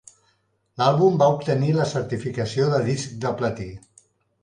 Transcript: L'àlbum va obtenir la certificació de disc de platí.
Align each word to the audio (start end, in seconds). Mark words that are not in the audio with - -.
L'àlbum 0.81 1.19
va 1.23 1.27
obtenir 1.35 1.71
la 1.77 1.87
certificació 1.93 2.69
de 2.75 2.83
disc 2.91 3.17
de 3.27 3.39
platí. 3.43 3.73